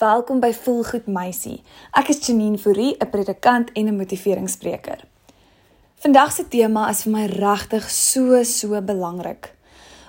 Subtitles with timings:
[0.00, 1.58] Welkom by Voelgoed Meisie.
[1.92, 5.04] Ek is Janine Fourie, 'n predikant en 'n motiveringsspreker.
[6.00, 9.52] Vandag se tema is vir my regtig so so belangrik.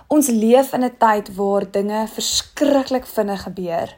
[0.08, 3.98] Ons leef in 'n tyd waar dinge verskriklik vinnig gebeur.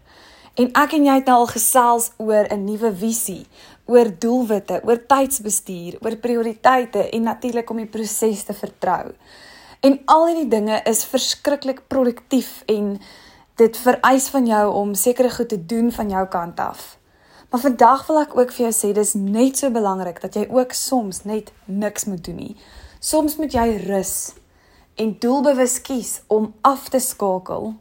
[0.56, 3.46] En ek en jy het nou al gesels oor 'n nuwe visie,
[3.86, 9.14] oor doelwitte, oor tydsbestuur, oor prioriteite en natuurlik om die proses te vertrou.
[9.80, 13.00] En al hierdie dinge is verskriklik produktief en
[13.56, 16.98] dit vereis van jou om sekere goed te doen van jou kant af.
[17.50, 20.74] Maar vandag wil ek ook vir jou sê dis net so belangrik dat jy ook
[20.74, 22.56] soms net niks moet doen nie.
[23.00, 24.34] Soms moet jy rus
[24.98, 27.76] en doelbewus kies om af te skakel.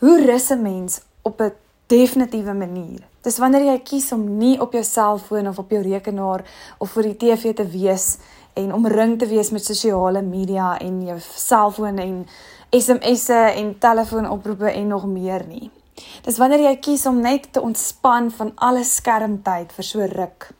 [0.00, 1.52] Hoe rus 'n mens op 'n
[1.86, 3.00] definitiewe manier?
[3.20, 6.44] Dis wanneer jy kies om nie op jou selfoon of op jou rekenaar
[6.78, 8.18] of voor die TV te wees
[8.54, 12.26] en omring te wees met sosiale media en jou selfoon en
[12.70, 15.70] SMS'e en telefoonoproepe en nog meer nie.
[16.24, 20.50] Dis wanneer jy kies om net te ontspan van alle skermtyd vir so ruk.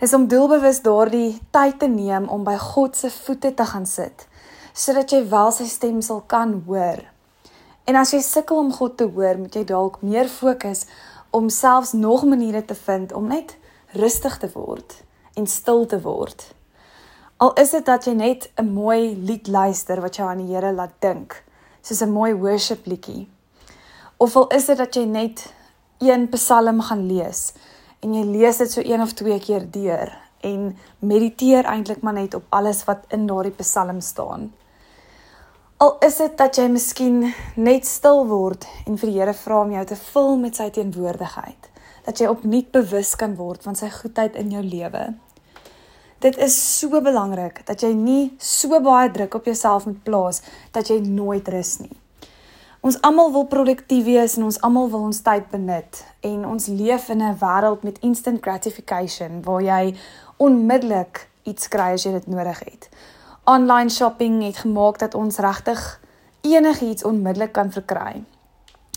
[0.00, 4.26] Is om doelbewus daardie tyd te neem om by God se voete te gaan sit
[4.80, 7.02] sodat jy wel sy stem sal kan hoor.
[7.90, 10.84] En as jy sukkel om God te hoor, moet jy dalk meer fokus
[11.34, 13.56] om selfs nog maniere te vind om net
[13.98, 14.94] rustig te word
[15.34, 16.46] en stil te word.
[17.40, 20.72] Al is dit dat jy net 'n mooi lied luister wat jou aan die Here
[20.72, 21.44] laat dink,
[21.80, 23.28] soos 'n mooi worship liedjie.
[24.16, 25.54] Of al is dit dat jy net
[25.98, 27.52] een Psalm gaan lees
[28.00, 32.34] en jy lees dit so een of twee keer deur en mediteer eintlik maar net
[32.34, 34.52] op alles wat in daardie Psalm staan.
[35.76, 39.72] Al is dit dat jy miskien net stil word en vir die Here vra om
[39.72, 41.70] jou te vul met sy teenwoordigheid,
[42.04, 45.14] dat jy opnuut bewus kan word van sy goedheid in jou lewe.
[46.20, 50.42] Dit is so belangrik dat jy nie so baie druk op jouself moet plaas
[50.74, 51.96] dat jy nooit rus nie.
[52.84, 57.08] Ons almal wil produktief wees en ons almal wil ons tyd benut en ons leef
[57.08, 59.94] in 'n wêreld met instant gratification waar jy
[60.36, 62.88] onmiddellik iets kry as jy dit nodig het.
[63.44, 66.00] Online shopping het gemaak dat ons regtig
[66.40, 68.24] enigiets onmiddellik kan verkry.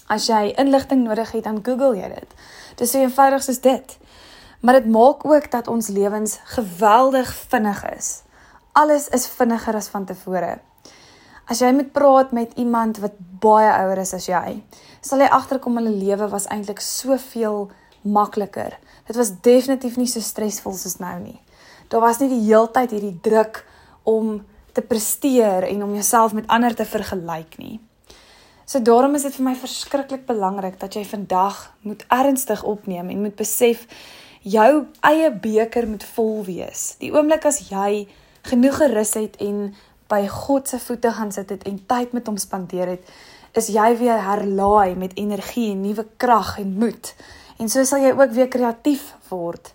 [0.07, 2.35] As jy inligting nodig het, dan Google jy dit.
[2.75, 3.97] Dis so eenvoudig soos dit.
[4.63, 8.21] Maar dit maak ook dat ons lewens geweldig vinnig is.
[8.71, 10.59] Alles is vinniger as van tevore.
[11.51, 14.63] As jy moet praat met iemand wat baie ouer is as jy,
[15.03, 17.67] sal jy agterkom hulle lewe was eintlik soveel
[18.07, 18.79] makliker.
[19.03, 21.41] Dit was definitief nie so stresvol soos nou nie.
[21.91, 23.65] Daar was nie die heeltyd hierdie druk
[24.07, 24.39] om
[24.71, 27.81] te presteer en om jouself met ander te vergelyk nie.
[28.63, 33.25] So daarom is dit vir my verskriklik belangrik dat jy vandag moet ernstig opneem en
[33.27, 33.83] moet besef
[34.43, 36.93] jou eie beker moet vol wees.
[36.99, 38.05] Die oomblik as jy
[38.49, 39.71] genoeg gerus het en
[40.11, 43.13] by God se voete gaan sit het en tyd met hom spandeer het,
[43.57, 47.13] is jy weer herlaai met energie en nuwe krag en moed.
[47.61, 49.71] En so sal jy ook weer kreatief word.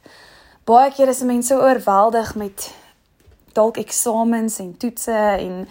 [0.69, 2.69] Baie kere is mense so oorweldig met
[3.57, 5.65] dalk eksamens en toetse en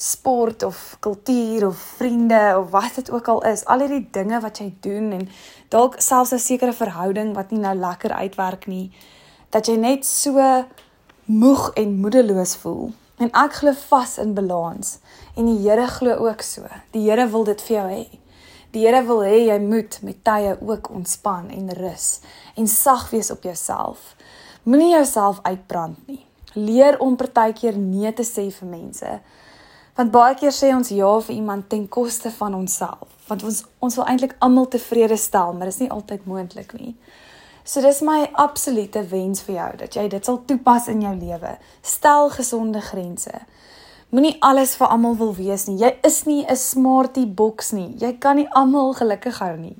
[0.00, 4.60] sport of kultuur of vriende of wat dit ook al is, al hierdie dinge wat
[4.62, 5.28] jy doen en
[5.68, 8.92] dalk selfs 'n sekere verhouding wat nie nou lekker uitwerk nie,
[9.50, 10.64] dat jy net so
[11.24, 12.92] moeg en moedeloos voel.
[13.18, 14.98] En ek glo vas in balans
[15.34, 16.62] en die Here glo ook so.
[16.90, 18.06] Die Here wil dit vir jou hê.
[18.70, 22.20] Die Here wil hê jy moet met tye ook ontspan en rus
[22.54, 24.14] en sag wees op jouself.
[24.62, 26.24] Moenie jouself uitbrand nie.
[26.54, 29.18] Leer om partykeer nee te sê vir mense.
[29.98, 33.96] Want baie keer sê ons ja vir iemand ten koste van onsself, want ons ons
[33.98, 36.92] wil eintlik almal tevrede stel, maar dit is nie altyd moontlik nie.
[37.66, 41.50] So dis my absolute wens vir jou dat jy dit sal toepas in jou lewe.
[41.82, 43.40] Stel gesonde grense.
[44.14, 45.80] Moenie alles vir almal wil wees nie.
[45.82, 47.96] Jy is nie 'n smartie boks nie.
[47.98, 49.76] Jy kan nie almal gelukkig hou nie.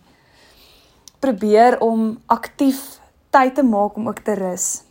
[1.21, 2.99] Probeer om aktief
[3.31, 4.83] tyd te maak om ook te rus.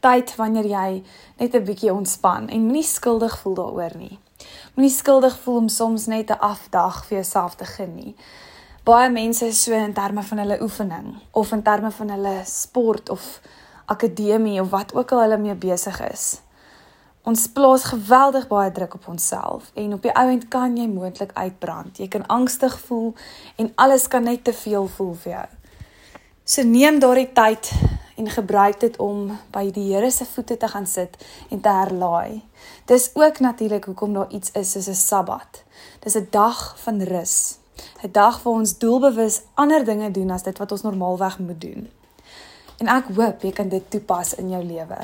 [0.00, 1.02] Tyd wanneer jy
[1.38, 4.18] net 'n bietjie ontspan en moenie skuldig voel daaroor nie.
[4.74, 8.16] Moenie skuldig voel om soms net 'n afdag vir jouself te geniet.
[8.84, 13.08] Baie mense is so in terme van hulle oefening of in terme van hulle sport
[13.08, 13.40] of
[13.86, 16.40] akademie of wat ook al hulle mee besig is.
[17.26, 21.32] Ons plaas geweldig baie druk op onsself en op die ou end kan jy moontlik
[21.34, 21.98] uitbrand.
[21.98, 23.14] Jy kan angstig voel
[23.56, 25.46] en alles kan net te veel voel vir jou.
[26.44, 27.72] So neem daardie tyd
[28.16, 31.16] en gebruik dit om by die Here se voete te gaan sit
[31.50, 32.42] en te herlaai.
[32.84, 35.62] Dis ook natuurlik hoekom daar iets is soos 'n Sabbat.
[36.00, 37.58] Dis 'n dag van rus.
[38.02, 41.90] 'n Dag waar ons doelbewus ander dinge doen as dit wat ons normaalweg moet doen.
[42.76, 44.96] En ek hoop jy kan dit toepas in jou lewe.